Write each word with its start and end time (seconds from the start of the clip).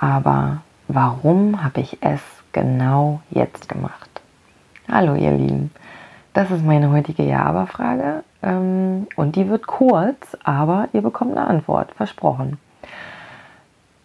aber 0.00 0.62
warum 0.88 1.62
habe 1.62 1.80
ich 1.80 1.98
es 2.00 2.20
genau 2.52 3.20
jetzt 3.30 3.68
gemacht? 3.68 4.08
Hallo 4.90 5.14
ihr 5.14 5.32
Lieben, 5.32 5.70
das 6.32 6.50
ist 6.50 6.64
meine 6.64 6.90
heutige 6.90 7.22
Ja-Aber-Frage 7.22 8.24
ähm, 8.42 9.06
und 9.14 9.36
die 9.36 9.48
wird 9.48 9.66
kurz, 9.66 10.36
aber 10.42 10.88
ihr 10.94 11.02
bekommt 11.02 11.36
eine 11.36 11.46
Antwort, 11.46 11.92
versprochen. 11.92 12.58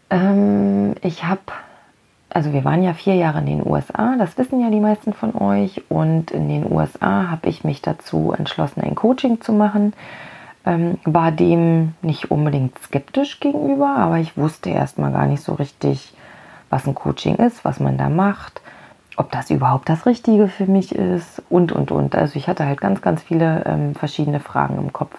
Ähm, 0.09 0.95
ich 1.01 1.23
habe, 1.23 1.41
also 2.29 2.51
wir 2.51 2.65
waren 2.65 2.83
ja 2.83 2.93
vier 2.93 3.15
Jahre 3.15 3.39
in 3.39 3.45
den 3.45 3.65
USA, 3.65 4.15
das 4.17 4.37
wissen 4.37 4.59
ja 4.59 4.69
die 4.69 4.81
meisten 4.81 5.13
von 5.13 5.33
euch 5.33 5.81
und 5.89 6.29
in 6.29 6.49
den 6.49 6.69
USA 6.69 7.29
habe 7.31 7.47
ich 7.47 7.63
mich 7.63 7.81
dazu 7.81 8.33
entschlossen, 8.37 8.81
ein 8.81 8.95
Coaching 8.95 9.39
zu 9.39 9.53
machen 9.53 9.93
ähm, 10.65 10.97
war 11.05 11.31
dem 11.31 11.93
nicht 12.01 12.31
unbedingt 12.31 12.77
skeptisch 12.79 13.39
gegenüber, 13.39 13.95
aber 13.95 14.17
ich 14.17 14.37
wusste 14.37 14.69
erstmal 14.69 15.11
gar 15.11 15.27
nicht 15.27 15.43
so 15.43 15.53
richtig, 15.53 16.13
was 16.69 16.87
ein 16.87 16.95
Coaching 16.95 17.35
ist, 17.35 17.63
was 17.63 17.79
man 17.79 17.97
da 17.97 18.09
macht, 18.09 18.61
ob 19.17 19.31
das 19.31 19.49
überhaupt 19.49 19.87
das 19.89 20.05
Richtige 20.05 20.47
für 20.47 20.65
mich 20.65 20.93
ist 20.93 21.41
und, 21.49 21.71
und, 21.71 21.91
und. 21.91 22.15
Also 22.15 22.37
ich 22.37 22.47
hatte 22.47 22.65
halt 22.65 22.81
ganz, 22.81 23.01
ganz 23.01 23.21
viele 23.21 23.63
ähm, 23.65 23.95
verschiedene 23.95 24.39
Fragen 24.39 24.77
im 24.77 24.91
Kopf. 24.91 25.15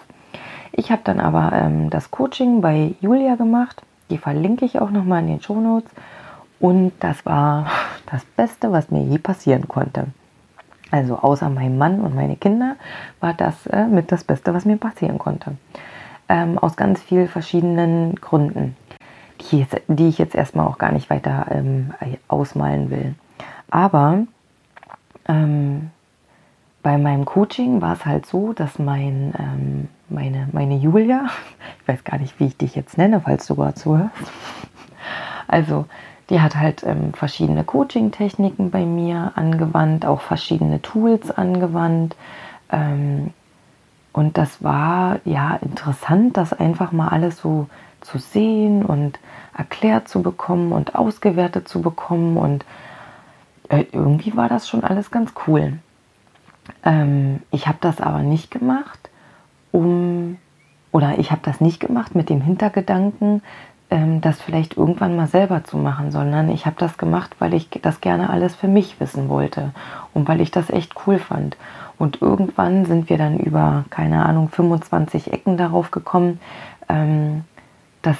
Ich 0.71 0.91
habe 0.91 1.01
dann 1.03 1.19
aber 1.19 1.53
ähm, 1.53 1.89
das 1.89 2.11
Coaching 2.11 2.61
bei 2.61 2.93
Julia 3.01 3.35
gemacht. 3.35 3.81
Die 4.09 4.17
verlinke 4.17 4.65
ich 4.65 4.79
auch 4.79 4.91
nochmal 4.91 5.21
in 5.21 5.27
den 5.27 5.41
Show 5.41 5.59
Notes. 5.59 5.89
Und 6.59 6.93
das 6.99 7.25
war 7.25 7.67
das 8.11 8.23
Beste, 8.25 8.71
was 8.71 8.91
mir 8.91 9.03
je 9.03 9.17
passieren 9.17 9.67
konnte. 9.67 10.07
Also 10.91 11.17
außer 11.17 11.49
meinem 11.49 11.77
Mann 11.77 11.99
und 12.01 12.15
meine 12.15 12.35
Kinder 12.35 12.75
war 13.19 13.33
das 13.33 13.65
äh, 13.67 13.87
mit 13.87 14.11
das 14.11 14.23
Beste, 14.23 14.53
was 14.53 14.65
mir 14.65 14.77
passieren 14.77 15.17
konnte. 15.17 15.57
Ähm, 16.29 16.57
aus 16.57 16.75
ganz 16.75 17.01
vielen 17.01 17.27
verschiedenen 17.27 18.15
Gründen, 18.15 18.75
die, 19.39 19.59
jetzt, 19.59 19.81
die, 19.87 20.07
ich 20.07 20.17
jetzt 20.17 20.35
erstmal 20.35 20.67
auch 20.67 20.77
gar 20.77 20.91
nicht 20.91 21.09
weiter 21.09 21.47
ähm, 21.51 21.93
ausmalen 22.27 22.89
will. 22.89 23.15
Aber 23.69 24.19
ähm, 25.27 25.91
bei 26.83 26.97
meinem 26.97 27.25
Coaching 27.25 27.81
war 27.81 27.93
es 27.93 28.05
halt 28.05 28.25
so, 28.25 28.53
dass 28.53 28.79
mein, 28.79 29.33
ähm, 29.37 29.89
meine, 30.09 30.47
meine 30.53 30.77
Julia, 30.77 31.27
ich 31.81 31.87
weiß 31.87 32.03
gar 32.03 32.17
nicht, 32.17 32.39
wie 32.39 32.45
ich 32.45 32.57
dich 32.57 32.75
jetzt 32.75 32.97
nenne, 32.97 33.21
falls 33.21 33.45
du 33.45 33.55
sogar 33.55 33.75
zuhörst, 33.75 34.13
also 35.47 35.85
die 36.29 36.41
hat 36.41 36.55
halt 36.55 36.83
ähm, 36.83 37.13
verschiedene 37.13 37.63
Coaching-Techniken 37.63 38.71
bei 38.71 38.85
mir 38.85 39.31
angewandt, 39.35 40.05
auch 40.05 40.21
verschiedene 40.21 40.81
Tools 40.81 41.31
angewandt. 41.31 42.15
Ähm, 42.71 43.31
und 44.11 44.37
das 44.37 44.63
war 44.63 45.19
ja 45.25 45.57
interessant, 45.61 46.37
das 46.37 46.51
einfach 46.51 46.91
mal 46.91 47.09
alles 47.09 47.37
so 47.37 47.67
zu 48.01 48.17
sehen 48.17 48.83
und 48.83 49.19
erklärt 49.55 50.07
zu 50.07 50.21
bekommen 50.21 50.71
und 50.71 50.95
ausgewertet 50.95 51.67
zu 51.67 51.81
bekommen. 51.81 52.37
Und 52.37 52.65
äh, 53.69 53.85
irgendwie 53.91 54.35
war 54.35 54.49
das 54.49 54.67
schon 54.67 54.83
alles 54.83 55.11
ganz 55.11 55.33
cool. 55.47 55.79
Ähm, 56.83 57.41
ich 57.51 57.67
habe 57.67 57.77
das 57.79 58.01
aber 58.01 58.19
nicht 58.19 58.51
gemacht, 58.51 58.99
um, 59.71 60.37
oder 60.91 61.19
ich 61.19 61.31
habe 61.31 61.41
das 61.43 61.61
nicht 61.61 61.79
gemacht 61.79 62.15
mit 62.15 62.29
dem 62.29 62.41
Hintergedanken, 62.41 63.41
das 63.89 64.41
vielleicht 64.41 64.75
irgendwann 64.75 65.15
mal 65.15 65.27
selber 65.27 65.63
zu 65.63 65.77
machen, 65.77 66.11
sondern 66.11 66.49
ich 66.49 66.65
habe 66.65 66.75
das 66.77 66.97
gemacht, 66.97 67.37
weil 67.39 67.53
ich 67.53 67.69
das 67.81 68.01
gerne 68.01 68.29
alles 68.29 68.53
für 68.53 68.67
mich 68.67 68.99
wissen 68.99 69.29
wollte 69.29 69.71
und 70.13 70.27
weil 70.27 70.41
ich 70.41 70.51
das 70.51 70.69
echt 70.69 70.93
cool 71.05 71.19
fand. 71.19 71.55
Und 71.97 72.21
irgendwann 72.21 72.85
sind 72.85 73.09
wir 73.09 73.17
dann 73.17 73.39
über, 73.39 73.85
keine 73.89 74.25
Ahnung, 74.25 74.49
25 74.49 75.31
Ecken 75.31 75.57
darauf 75.57 75.91
gekommen, 75.91 76.39
ähm, 76.89 77.45
dass 78.01 78.17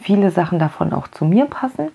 viele 0.00 0.30
Sachen 0.30 0.58
davon 0.58 0.92
auch 0.92 1.08
zu 1.08 1.24
mir 1.24 1.46
passen. 1.46 1.90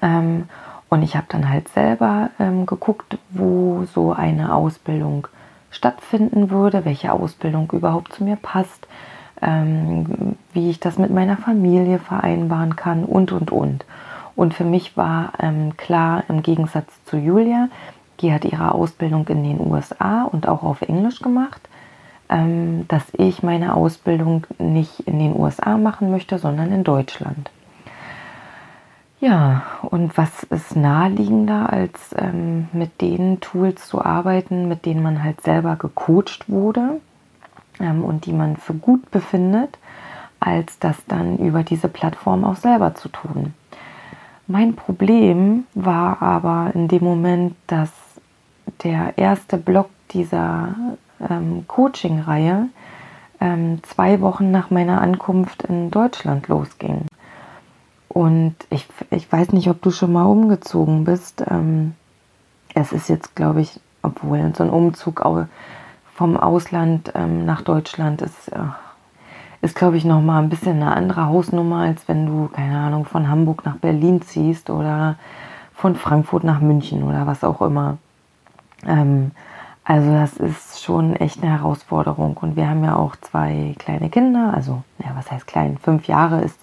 Ähm, 0.00 0.48
und 0.88 1.02
ich 1.02 1.16
habe 1.16 1.26
dann 1.28 1.48
halt 1.48 1.68
selber 1.68 2.30
ähm, 2.38 2.66
geguckt, 2.66 3.18
wo 3.30 3.84
so 3.84 4.12
eine 4.12 4.54
Ausbildung 4.54 5.28
stattfinden 5.70 6.50
würde, 6.50 6.84
welche 6.84 7.12
Ausbildung 7.12 7.70
überhaupt 7.72 8.12
zu 8.12 8.24
mir 8.24 8.36
passt, 8.36 8.86
ähm, 9.40 10.36
wie 10.52 10.70
ich 10.70 10.80
das 10.80 10.98
mit 10.98 11.10
meiner 11.10 11.36
Familie 11.36 11.98
vereinbaren 11.98 12.76
kann 12.76 13.04
und, 13.04 13.32
und, 13.32 13.50
und. 13.50 13.84
Und 14.34 14.54
für 14.54 14.64
mich 14.64 14.96
war 14.96 15.32
ähm, 15.38 15.76
klar, 15.76 16.24
im 16.28 16.42
Gegensatz 16.42 16.88
zu 17.04 17.16
Julia, 17.16 17.68
die 18.20 18.32
hat 18.32 18.44
ihre 18.44 18.72
Ausbildung 18.72 19.26
in 19.28 19.42
den 19.42 19.60
USA 19.60 20.24
und 20.24 20.48
auch 20.48 20.62
auf 20.62 20.82
Englisch 20.82 21.20
gemacht, 21.20 21.60
ähm, 22.28 22.86
dass 22.88 23.02
ich 23.12 23.42
meine 23.42 23.74
Ausbildung 23.74 24.46
nicht 24.58 25.00
in 25.00 25.18
den 25.18 25.36
USA 25.36 25.76
machen 25.76 26.10
möchte, 26.10 26.38
sondern 26.38 26.72
in 26.72 26.84
Deutschland. 26.84 27.50
Ja, 29.20 29.62
und 29.82 30.16
was 30.18 30.42
ist 30.44 30.74
naheliegender, 30.74 31.72
als 31.72 32.14
ähm, 32.16 32.68
mit 32.72 33.00
den 33.00 33.40
Tools 33.40 33.86
zu 33.86 34.04
arbeiten, 34.04 34.66
mit 34.66 34.84
denen 34.84 35.02
man 35.02 35.22
halt 35.22 35.42
selber 35.42 35.76
gecoacht 35.76 36.48
wurde? 36.48 37.00
ähm, 37.80 38.04
und 38.04 38.26
die 38.26 38.32
man 38.32 38.56
für 38.56 38.74
gut 38.74 39.10
befindet, 39.10 39.78
als 40.46 40.78
das 40.78 40.96
dann 41.06 41.38
über 41.38 41.62
diese 41.62 41.88
Plattform 41.88 42.44
auch 42.44 42.56
selber 42.56 42.94
zu 42.94 43.08
tun. 43.08 43.54
Mein 44.46 44.74
Problem 44.74 45.64
war 45.74 46.20
aber 46.20 46.72
in 46.74 46.88
dem 46.88 47.04
Moment, 47.04 47.54
dass 47.66 47.90
der 48.82 49.16
erste 49.16 49.56
Block 49.56 49.88
dieser 50.10 50.74
ähm, 51.30 51.64
Coaching-Reihe 51.68 52.68
ähm, 53.40 53.82
zwei 53.82 54.20
Wochen 54.20 54.50
nach 54.50 54.70
meiner 54.70 55.00
Ankunft 55.00 55.62
in 55.62 55.90
Deutschland 55.90 56.48
losging. 56.48 57.06
Und 58.08 58.56
ich, 58.68 58.86
ich 59.10 59.30
weiß 59.30 59.52
nicht, 59.52 59.68
ob 59.68 59.80
du 59.80 59.90
schon 59.90 60.12
mal 60.12 60.24
umgezogen 60.24 61.04
bist. 61.04 61.42
Ähm, 61.48 61.94
es 62.74 62.92
ist 62.92 63.08
jetzt, 63.08 63.34
glaube 63.34 63.62
ich, 63.62 63.80
obwohl 64.02 64.52
so 64.54 64.64
ein 64.64 64.70
Umzug 64.70 65.24
vom 66.14 66.36
Ausland 66.36 67.12
ähm, 67.14 67.44
nach 67.46 67.62
Deutschland 67.62 68.20
ist, 68.22 68.48
äh, 68.48 68.58
ist 69.62 69.76
glaube 69.76 69.96
ich, 69.96 70.04
nochmal 70.04 70.42
ein 70.42 70.48
bisschen 70.48 70.82
eine 70.82 70.94
andere 70.94 71.26
Hausnummer, 71.26 71.82
als 71.82 72.06
wenn 72.08 72.26
du, 72.26 72.48
keine 72.48 72.78
Ahnung, 72.78 73.04
von 73.04 73.28
Hamburg 73.28 73.64
nach 73.64 73.76
Berlin 73.76 74.20
ziehst 74.20 74.68
oder 74.70 75.16
von 75.72 75.94
Frankfurt 75.94 76.44
nach 76.44 76.60
München 76.60 77.04
oder 77.04 77.26
was 77.26 77.44
auch 77.44 77.62
immer. 77.62 77.98
Ähm, 78.86 79.30
also 79.84 80.12
das 80.12 80.36
ist 80.36 80.82
schon 80.82 81.16
echt 81.16 81.42
eine 81.42 81.52
Herausforderung. 81.52 82.36
Und 82.36 82.56
wir 82.56 82.68
haben 82.68 82.84
ja 82.84 82.96
auch 82.96 83.16
zwei 83.16 83.74
kleine 83.78 84.10
Kinder. 84.10 84.52
Also, 84.54 84.82
ja, 84.98 85.12
was 85.14 85.30
heißt 85.30 85.46
klein? 85.46 85.78
Fünf 85.78 86.06
Jahre 86.06 86.40
ist 86.40 86.58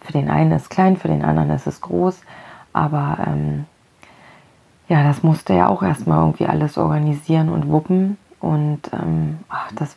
für 0.00 0.12
den 0.12 0.30
einen 0.30 0.52
ist 0.52 0.70
klein, 0.70 0.96
für 0.96 1.08
den 1.08 1.24
anderen 1.24 1.50
ist 1.50 1.66
es 1.66 1.80
groß. 1.80 2.20
Aber 2.72 3.18
ähm, 3.26 3.66
ja, 4.88 5.02
das 5.02 5.22
musste 5.22 5.54
ja 5.54 5.68
auch 5.68 5.82
erstmal 5.82 6.20
irgendwie 6.20 6.46
alles 6.46 6.78
organisieren 6.78 7.48
und 7.48 7.68
wuppen. 7.68 8.16
Und 8.40 8.80
ähm, 8.92 9.38
ach, 9.48 9.70
das, 9.74 9.96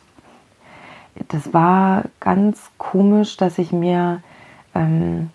das 1.28 1.52
war 1.52 2.04
ganz 2.20 2.70
komisch, 2.78 3.36
dass 3.36 3.58
ich 3.58 3.72
mir, 3.72 4.22
ähm, 4.74 5.30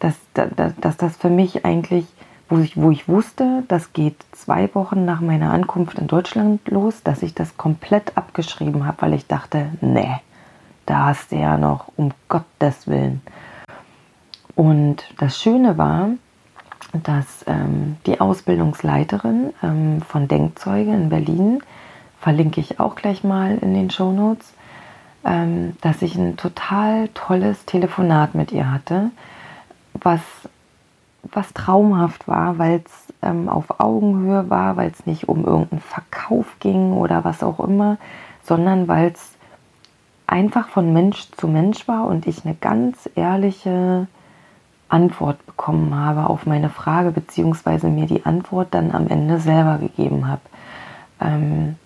dass, 0.00 0.14
dass, 0.34 0.74
dass 0.80 0.96
das 0.96 1.16
für 1.16 1.30
mich 1.30 1.64
eigentlich, 1.64 2.06
wo 2.48 2.58
ich, 2.58 2.76
wo 2.76 2.90
ich 2.90 3.08
wusste, 3.08 3.64
das 3.68 3.92
geht 3.92 4.16
zwei 4.32 4.72
Wochen 4.74 5.04
nach 5.04 5.20
meiner 5.20 5.52
Ankunft 5.52 5.98
in 5.98 6.06
Deutschland 6.06 6.68
los, 6.68 7.02
dass 7.02 7.22
ich 7.22 7.34
das 7.34 7.56
komplett 7.56 8.16
abgeschrieben 8.16 8.86
habe, 8.86 9.02
weil 9.02 9.14
ich 9.14 9.26
dachte, 9.26 9.70
nee, 9.80 10.16
da 10.86 11.06
hast 11.06 11.32
du 11.32 11.36
ja 11.36 11.56
noch, 11.56 11.88
um 11.96 12.12
Gottes 12.28 12.86
Willen. 12.86 13.20
Und 14.54 15.04
das 15.18 15.40
Schöne 15.40 15.76
war, 15.76 16.10
dass 16.92 17.44
ähm, 17.46 17.96
die 18.06 18.20
Ausbildungsleiterin 18.20 19.52
ähm, 19.62 20.00
von 20.00 20.28
Denkzeuge 20.28 20.92
in 20.92 21.08
Berlin 21.08 21.60
verlinke 22.20 22.60
ich 22.60 22.80
auch 22.80 22.94
gleich 22.94 23.22
mal 23.22 23.58
in 23.58 23.74
den 23.74 23.90
Show 23.90 24.12
Notes, 24.12 24.52
ähm, 25.26 25.76
dass 25.80 26.02
ich 26.02 26.14
ein 26.14 26.36
total 26.36 27.08
tolles 27.08 27.64
Telefonat 27.66 28.34
mit 28.36 28.52
ihr 28.52 28.70
hatte, 28.70 29.10
was, 29.92 30.20
was 31.24 31.52
traumhaft 31.52 32.28
war, 32.28 32.58
weil 32.58 32.82
es 32.84 33.12
ähm, 33.22 33.48
auf 33.48 33.80
Augenhöhe 33.80 34.48
war, 34.48 34.76
weil 34.76 34.90
es 34.90 35.04
nicht 35.04 35.28
um 35.28 35.44
irgendeinen 35.44 35.80
Verkauf 35.80 36.46
ging 36.60 36.92
oder 36.92 37.24
was 37.24 37.42
auch 37.42 37.58
immer, 37.58 37.98
sondern 38.44 38.86
weil 38.86 39.10
es 39.10 39.32
einfach 40.28 40.68
von 40.68 40.92
Mensch 40.92 41.28
zu 41.32 41.48
Mensch 41.48 41.88
war 41.88 42.06
und 42.06 42.26
ich 42.28 42.44
eine 42.44 42.54
ganz 42.54 43.10
ehrliche 43.16 44.06
Antwort 44.88 45.44
bekommen 45.44 45.92
habe 45.96 46.30
auf 46.30 46.46
meine 46.46 46.70
Frage, 46.70 47.10
beziehungsweise 47.10 47.88
mir 47.88 48.06
die 48.06 48.24
Antwort 48.24 48.68
dann 48.70 48.92
am 48.92 49.08
Ende 49.08 49.40
selber 49.40 49.78
gegeben 49.78 50.28
habe. 50.28 50.42
Ähm, 51.20 51.76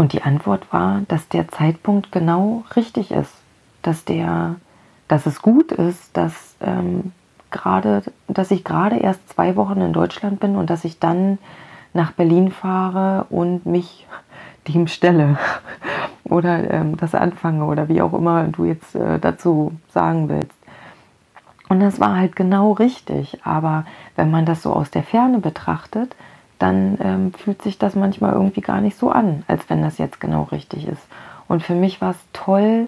und 0.00 0.14
die 0.14 0.22
Antwort 0.22 0.72
war, 0.72 1.02
dass 1.08 1.28
der 1.28 1.48
Zeitpunkt 1.48 2.10
genau 2.10 2.64
richtig 2.74 3.10
ist, 3.10 3.34
dass 3.82 4.06
der, 4.06 4.54
dass 5.08 5.26
es 5.26 5.42
gut 5.42 5.72
ist, 5.72 6.16
dass 6.16 6.56
ähm, 6.62 7.12
gerade, 7.50 8.04
dass 8.26 8.50
ich 8.50 8.64
gerade 8.64 8.96
erst 8.96 9.28
zwei 9.28 9.56
Wochen 9.56 9.82
in 9.82 9.92
Deutschland 9.92 10.40
bin 10.40 10.56
und 10.56 10.70
dass 10.70 10.86
ich 10.86 11.00
dann 11.00 11.36
nach 11.92 12.12
Berlin 12.12 12.50
fahre 12.50 13.26
und 13.28 13.66
mich 13.66 14.06
dem 14.68 14.86
stelle 14.86 15.36
oder 16.24 16.70
ähm, 16.70 16.96
das 16.96 17.14
anfange 17.14 17.66
oder 17.66 17.90
wie 17.90 18.00
auch 18.00 18.14
immer 18.14 18.44
du 18.44 18.64
jetzt 18.64 18.94
äh, 18.94 19.18
dazu 19.18 19.72
sagen 19.92 20.30
willst. 20.30 20.56
Und 21.68 21.80
das 21.80 22.00
war 22.00 22.16
halt 22.16 22.36
genau 22.36 22.72
richtig. 22.72 23.44
Aber 23.44 23.84
wenn 24.16 24.30
man 24.30 24.46
das 24.46 24.62
so 24.62 24.72
aus 24.72 24.90
der 24.90 25.02
Ferne 25.02 25.40
betrachtet, 25.40 26.16
dann 26.60 26.98
ähm, 27.02 27.32
fühlt 27.32 27.62
sich 27.62 27.78
das 27.78 27.96
manchmal 27.96 28.34
irgendwie 28.34 28.60
gar 28.60 28.80
nicht 28.80 28.96
so 28.96 29.10
an, 29.10 29.42
als 29.48 29.68
wenn 29.68 29.82
das 29.82 29.98
jetzt 29.98 30.20
genau 30.20 30.44
richtig 30.44 30.86
ist. 30.86 31.02
Und 31.48 31.62
für 31.62 31.74
mich 31.74 32.00
war 32.00 32.10
es 32.10 32.18
toll, 32.32 32.86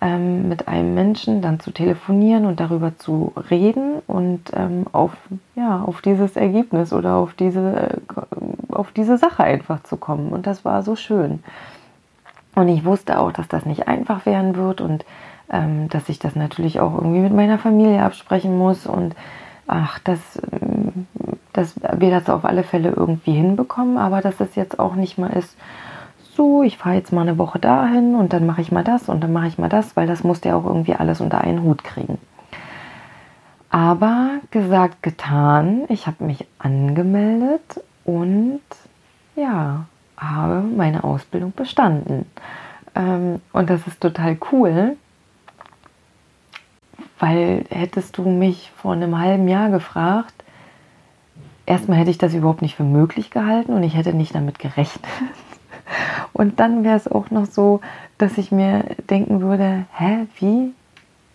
ähm, 0.00 0.48
mit 0.48 0.68
einem 0.68 0.94
Menschen 0.94 1.42
dann 1.42 1.60
zu 1.60 1.70
telefonieren 1.70 2.46
und 2.46 2.60
darüber 2.60 2.96
zu 2.96 3.32
reden 3.50 4.00
und 4.06 4.42
ähm, 4.54 4.86
auf, 4.92 5.12
ja, 5.56 5.82
auf 5.82 6.02
dieses 6.02 6.36
Ergebnis 6.36 6.92
oder 6.92 7.16
auf 7.16 7.34
diese, 7.34 8.00
äh, 8.10 8.72
auf 8.72 8.92
diese 8.92 9.18
Sache 9.18 9.44
einfach 9.44 9.82
zu 9.82 9.96
kommen. 9.96 10.32
Und 10.32 10.46
das 10.46 10.64
war 10.64 10.82
so 10.82 10.94
schön. 10.94 11.42
Und 12.54 12.68
ich 12.68 12.84
wusste 12.84 13.18
auch, 13.18 13.32
dass 13.32 13.48
das 13.48 13.66
nicht 13.66 13.88
einfach 13.88 14.26
werden 14.26 14.56
wird 14.56 14.80
und 14.80 15.04
ähm, 15.50 15.88
dass 15.88 16.08
ich 16.08 16.18
das 16.18 16.36
natürlich 16.36 16.80
auch 16.80 16.94
irgendwie 16.94 17.20
mit 17.20 17.34
meiner 17.34 17.58
Familie 17.58 18.02
absprechen 18.02 18.56
muss 18.56 18.86
und 18.86 19.14
ach, 19.66 19.98
dass, 20.00 20.20
ähm, 20.52 21.06
dass 21.54 21.74
wir 21.96 22.10
das 22.10 22.28
auf 22.28 22.44
alle 22.44 22.64
Fälle 22.64 22.90
irgendwie 22.90 23.32
hinbekommen, 23.32 23.96
aber 23.96 24.20
dass 24.20 24.40
es 24.40 24.54
jetzt 24.56 24.78
auch 24.78 24.94
nicht 24.94 25.16
mal 25.16 25.30
ist, 25.30 25.56
so, 26.36 26.62
ich 26.64 26.76
fahre 26.76 26.96
jetzt 26.96 27.12
mal 27.12 27.22
eine 27.22 27.38
Woche 27.38 27.60
dahin 27.60 28.16
und 28.16 28.32
dann 28.32 28.44
mache 28.44 28.60
ich 28.60 28.72
mal 28.72 28.84
das 28.84 29.08
und 29.08 29.22
dann 29.22 29.32
mache 29.32 29.46
ich 29.46 29.56
mal 29.56 29.68
das, 29.68 29.96
weil 29.96 30.06
das 30.06 30.24
musste 30.24 30.48
ja 30.50 30.56
auch 30.56 30.64
irgendwie 30.66 30.94
alles 30.94 31.20
unter 31.20 31.40
einen 31.40 31.62
Hut 31.62 31.84
kriegen. 31.84 32.18
Aber 33.70 34.30
gesagt, 34.50 35.02
getan, 35.02 35.84
ich 35.88 36.06
habe 36.06 36.24
mich 36.24 36.46
angemeldet 36.58 37.82
und 38.04 38.60
ja, 39.36 39.86
habe 40.16 40.60
meine 40.62 41.04
Ausbildung 41.04 41.52
bestanden. 41.54 42.26
Ähm, 42.94 43.40
und 43.52 43.70
das 43.70 43.86
ist 43.86 44.00
total 44.00 44.36
cool, 44.52 44.96
weil 47.18 47.64
hättest 47.70 48.18
du 48.18 48.22
mich 48.28 48.72
vor 48.76 48.92
einem 48.92 49.18
halben 49.18 49.48
Jahr 49.48 49.70
gefragt, 49.70 50.43
erstmal 51.66 51.98
hätte 51.98 52.10
ich 52.10 52.18
das 52.18 52.34
überhaupt 52.34 52.62
nicht 52.62 52.76
für 52.76 52.84
möglich 52.84 53.30
gehalten 53.30 53.72
und 53.72 53.82
ich 53.82 53.94
hätte 53.94 54.14
nicht 54.14 54.34
damit 54.34 54.58
gerechnet. 54.58 55.04
Und 56.32 56.60
dann 56.60 56.82
wäre 56.82 56.96
es 56.96 57.06
auch 57.06 57.30
noch 57.30 57.46
so, 57.46 57.80
dass 58.18 58.38
ich 58.38 58.50
mir 58.50 58.84
denken 59.10 59.40
würde, 59.40 59.84
hä, 59.96 60.26
wie? 60.38 60.72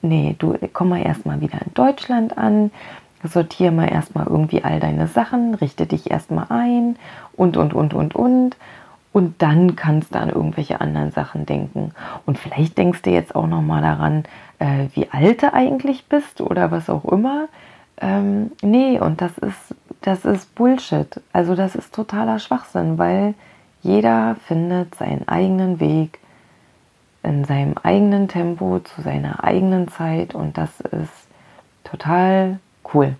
Nee, 0.02 0.36
du 0.40 0.58
komm 0.74 0.90
mal 0.90 1.02
erstmal 1.02 1.42
wieder 1.42 1.60
in 1.66 1.74
Deutschland 1.74 2.38
an, 2.38 2.72
sortiere 3.24 3.72
mal 3.72 3.92
erstmal 3.92 4.28
irgendwie 4.28 4.64
all 4.64 4.80
deine 4.80 5.08
Sachen, 5.08 5.56
richte 5.56 5.86
dich 5.86 6.10
erstmal 6.10 6.48
ein 6.50 6.96
und, 7.36 7.58
und, 7.58 7.74
und, 7.74 7.94
und, 7.94 8.16
und. 8.16 8.58
Und 9.12 9.42
dann 9.42 9.76
kannst 9.76 10.14
du 10.14 10.20
an 10.20 10.30
irgendwelche 10.30 10.82
anderen 10.82 11.12
Sachen 11.12 11.46
denken. 11.46 11.94
Und 12.26 12.38
vielleicht 12.38 12.78
denkst 12.78 13.02
du 13.02 13.10
jetzt 13.10 13.36
auch 13.36 13.48
nochmal 13.48 13.82
daran, 13.82 14.24
äh, 14.60 14.86
wie 14.94 15.10
alt 15.10 15.42
du 15.42 15.52
eigentlich 15.52 16.06
bist 16.06 16.42
oder 16.42 16.70
was 16.70 16.90
auch 16.90 17.06
immer. 17.06 17.48
Ähm, 18.00 18.52
nee, 18.62 19.00
und 19.00 19.22
das 19.22 19.38
ist, 19.38 19.76
das 20.02 20.26
ist 20.26 20.56
Bullshit. 20.56 21.22
Also 21.34 21.56
das 21.56 21.76
ist 21.76 21.94
totaler 21.94 22.40
Schwachsinn, 22.40 22.98
weil 22.98 23.34
jeder 23.82 24.36
findet 24.48 24.96
seinen 24.96 25.28
eigenen 25.28 25.80
Weg 25.80 26.20
in 27.24 27.44
seinem 27.44 27.76
eigenen 27.84 28.28
Tempo, 28.28 28.80
zu 28.80 29.02
seiner 29.02 29.44
eigenen 29.44 29.90
Zeit 29.90 30.34
und 30.34 30.58
das 30.58 30.80
ist 30.80 31.28
total 31.84 32.60
cool. 32.94 33.16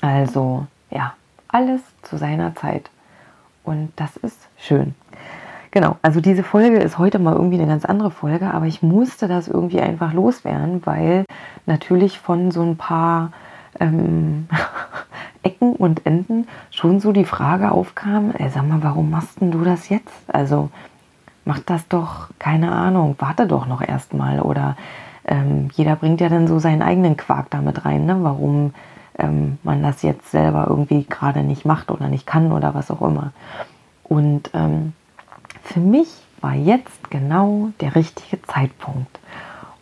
Also 0.00 0.66
ja, 0.90 1.14
alles 1.48 1.80
zu 2.02 2.16
seiner 2.16 2.54
Zeit 2.56 2.90
und 3.64 3.92
das 3.96 4.16
ist 4.16 4.48
schön. 4.56 4.94
Genau, 5.70 5.96
also 6.02 6.20
diese 6.20 6.42
Folge 6.42 6.78
ist 6.78 6.98
heute 6.98 7.18
mal 7.18 7.34
irgendwie 7.34 7.58
eine 7.58 7.66
ganz 7.66 7.84
andere 7.84 8.10
Folge, 8.10 8.52
aber 8.52 8.66
ich 8.66 8.82
musste 8.82 9.28
das 9.28 9.48
irgendwie 9.48 9.80
einfach 9.80 10.12
loswerden, 10.12 10.84
weil 10.86 11.24
natürlich 11.66 12.18
von 12.18 12.50
so 12.50 12.62
ein 12.62 12.76
paar 12.76 13.32
ähm, 13.80 14.48
Ecken 15.42 15.74
und 15.74 16.04
Enden 16.06 16.48
schon 16.70 17.00
so 17.00 17.12
die 17.12 17.24
Frage 17.24 17.70
aufkam, 17.70 18.32
ey, 18.36 18.50
sag 18.50 18.66
mal, 18.66 18.82
warum 18.82 19.10
machst 19.10 19.40
du 19.40 19.64
das 19.64 19.88
jetzt? 19.88 20.12
Also 20.28 20.70
mach 21.44 21.60
das 21.60 21.88
doch, 21.88 22.28
keine 22.38 22.72
Ahnung, 22.72 23.16
warte 23.18 23.46
doch 23.46 23.66
noch 23.66 23.80
erstmal 23.80 24.40
oder 24.40 24.76
ähm, 25.24 25.68
jeder 25.74 25.96
bringt 25.96 26.20
ja 26.20 26.28
dann 26.28 26.48
so 26.48 26.58
seinen 26.58 26.82
eigenen 26.82 27.16
Quark 27.16 27.50
damit 27.50 27.84
rein, 27.84 28.06
ne? 28.06 28.18
warum 28.22 28.74
ähm, 29.18 29.58
man 29.62 29.82
das 29.82 30.02
jetzt 30.02 30.30
selber 30.30 30.66
irgendwie 30.68 31.04
gerade 31.04 31.42
nicht 31.42 31.64
macht 31.64 31.90
oder 31.90 32.08
nicht 32.08 32.26
kann 32.26 32.52
oder 32.52 32.74
was 32.74 32.90
auch 32.90 33.02
immer. 33.02 33.32
Und 34.04 34.50
ähm, 34.54 34.94
für 35.62 35.80
mich 35.80 36.08
war 36.40 36.54
jetzt 36.54 37.10
genau 37.10 37.70
der 37.80 37.94
richtige 37.94 38.40
Zeitpunkt. 38.42 39.18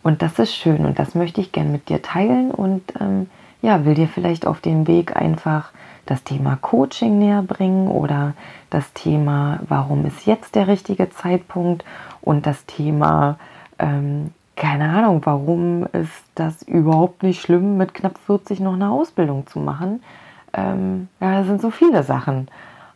Und 0.02 0.22
das 0.22 0.38
ist 0.38 0.54
schön 0.54 0.86
und 0.86 0.98
das 0.98 1.14
möchte 1.14 1.40
ich 1.40 1.52
gern 1.52 1.72
mit 1.72 1.88
dir 1.88 2.00
teilen 2.00 2.50
und 2.50 2.82
ähm, 3.00 3.28
ja, 3.66 3.84
will 3.84 3.94
dir 3.94 4.06
vielleicht 4.06 4.46
auf 4.46 4.60
dem 4.60 4.86
Weg 4.86 5.16
einfach 5.16 5.72
das 6.06 6.22
Thema 6.22 6.54
Coaching 6.54 7.18
näher 7.18 7.42
bringen 7.42 7.88
oder 7.88 8.34
das 8.70 8.92
Thema, 8.92 9.58
warum 9.68 10.06
ist 10.06 10.24
jetzt 10.24 10.54
der 10.54 10.68
richtige 10.68 11.10
Zeitpunkt 11.10 11.84
und 12.20 12.46
das 12.46 12.64
Thema, 12.66 13.40
ähm, 13.80 14.30
keine 14.54 14.88
Ahnung, 14.88 15.20
warum 15.24 15.84
ist 15.92 16.22
das 16.36 16.62
überhaupt 16.62 17.24
nicht 17.24 17.42
schlimm, 17.42 17.76
mit 17.76 17.92
knapp 17.92 18.18
40 18.18 18.60
noch 18.60 18.74
eine 18.74 18.88
Ausbildung 18.88 19.48
zu 19.48 19.58
machen. 19.58 20.00
Ähm, 20.52 21.08
ja, 21.20 21.38
das 21.38 21.48
sind 21.48 21.60
so 21.60 21.72
viele 21.72 22.04
Sachen. 22.04 22.46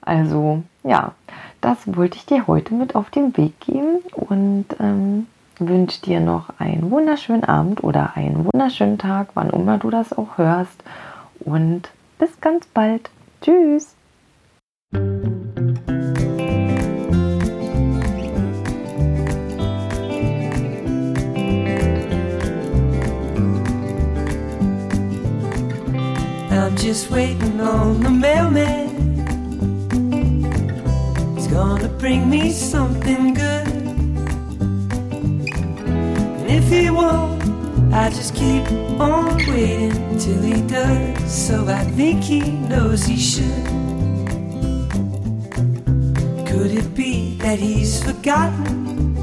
Also 0.02 0.62
ja, 0.84 1.14
das 1.60 1.78
wollte 1.96 2.16
ich 2.16 2.26
dir 2.26 2.46
heute 2.46 2.74
mit 2.74 2.94
auf 2.94 3.10
den 3.10 3.36
Weg 3.36 3.58
geben 3.58 3.98
und 4.12 4.66
ähm, 4.78 5.26
wünsche 5.60 6.00
dir 6.02 6.20
noch 6.20 6.50
einen 6.58 6.90
wunderschönen 6.90 7.44
Abend 7.44 7.84
oder 7.84 8.16
einen 8.16 8.44
wunderschönen 8.44 8.98
Tag, 8.98 9.28
wann 9.34 9.50
immer 9.50 9.78
du 9.78 9.90
das 9.90 10.16
auch 10.16 10.38
hörst. 10.38 10.82
Und 11.40 11.90
bis 12.18 12.40
ganz 12.40 12.66
bald. 12.66 13.10
Tschüss. 13.42 13.94
I'm 26.52 26.76
just 26.76 27.10
waiting 27.10 27.60
on 27.60 28.00
the 28.00 28.10
mailman. 28.10 28.88
He's 31.34 31.46
gonna 31.46 31.88
bring 31.98 32.28
me 32.28 32.50
something 32.50 33.34
good. 33.34 33.79
If 36.50 36.68
he 36.68 36.90
won't, 36.90 37.42
I 37.94 38.10
just 38.10 38.34
keep 38.34 38.64
on 39.00 39.36
waiting 39.46 40.18
till 40.18 40.42
he 40.42 40.60
does. 40.62 41.32
So 41.32 41.66
I 41.66 41.84
think 41.84 42.24
he 42.24 42.40
knows 42.40 43.04
he 43.04 43.16
should. 43.16 43.66
Could 46.48 46.72
it 46.72 46.94
be 46.94 47.36
that 47.38 47.58
he's 47.58 48.02
forgotten? 48.02 49.14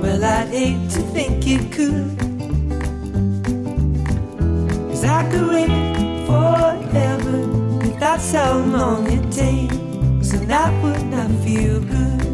Well, 0.00 0.24
I'd 0.24 0.48
hate 0.48 0.90
to 0.90 1.00
think 1.14 1.46
it 1.46 1.70
could. 1.70 2.18
Cause 4.88 5.04
I 5.04 5.30
could 5.30 5.48
wait 5.48 6.26
forever 6.26 7.86
if 7.86 8.00
that's 8.00 8.32
how 8.32 8.58
long 8.58 9.06
it 9.10 9.30
takes. 9.30 10.32
And 10.32 10.48
that 10.48 10.72
would 10.82 11.04
not 11.06 11.30
feel 11.44 11.80
good. 11.80 12.33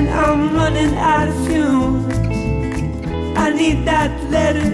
Oxygen, 0.00 0.08
I'm 0.08 0.54
running 0.54 0.94
out 0.96 1.28
of 1.28 1.46
fumes. 1.46 2.14
I 3.36 3.52
need 3.52 3.84
that 3.86 4.10
letter, 4.30 4.72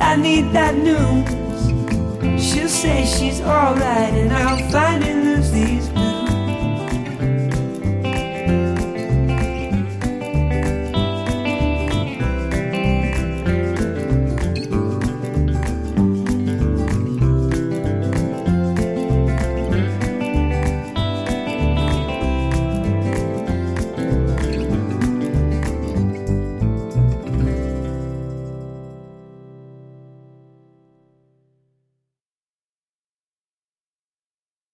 I 0.00 0.16
need 0.16 0.52
that 0.52 0.74
news. 0.76 1.26
She'll 2.42 2.68
say 2.68 3.04
she's 3.06 3.40
alright, 3.40 4.12
and 4.14 4.32
I'll 4.32 4.70
finally 4.70 5.14
lose 5.14 5.50
these 5.50 5.88